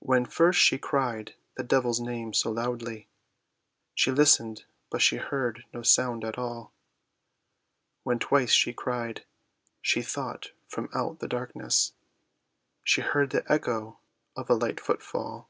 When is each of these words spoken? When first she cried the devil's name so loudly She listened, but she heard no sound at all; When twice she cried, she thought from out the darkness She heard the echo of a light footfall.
When 0.00 0.24
first 0.24 0.58
she 0.60 0.76
cried 0.76 1.34
the 1.56 1.62
devil's 1.62 2.00
name 2.00 2.34
so 2.34 2.50
loudly 2.50 3.06
She 3.94 4.10
listened, 4.10 4.64
but 4.90 5.02
she 5.02 5.18
heard 5.18 5.62
no 5.72 5.82
sound 5.82 6.24
at 6.24 6.36
all; 6.36 6.72
When 8.02 8.18
twice 8.18 8.50
she 8.50 8.72
cried, 8.72 9.24
she 9.80 10.02
thought 10.02 10.50
from 10.66 10.88
out 10.92 11.20
the 11.20 11.28
darkness 11.28 11.92
She 12.82 13.02
heard 13.02 13.30
the 13.30 13.44
echo 13.46 14.00
of 14.34 14.50
a 14.50 14.54
light 14.54 14.80
footfall. 14.80 15.48